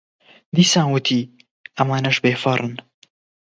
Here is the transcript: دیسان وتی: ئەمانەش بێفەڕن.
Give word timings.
دیسان 0.55 0.87
وتی: 0.91 1.19
ئەمانەش 1.77 2.17
بێفەڕن. 2.23 2.73